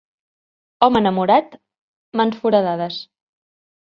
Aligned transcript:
Home 0.87 1.01
enamorat, 1.03 1.53
mans 2.23 2.41
foradades. 2.47 2.99